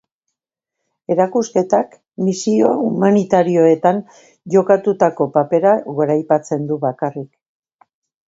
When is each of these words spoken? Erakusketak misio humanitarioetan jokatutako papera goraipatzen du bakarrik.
Erakusketak 1.15 1.91
misio 2.29 2.71
humanitarioetan 2.85 4.01
jokatutako 4.55 5.29
papera 5.37 5.77
goraipatzen 6.01 6.65
du 6.73 6.79
bakarrik. 6.87 7.39